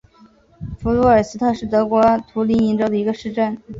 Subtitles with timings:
[0.79, 3.61] 弗卢尔斯特是德国图林根州的一个市镇。